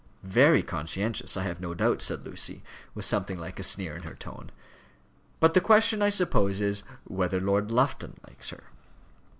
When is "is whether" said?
6.59-7.39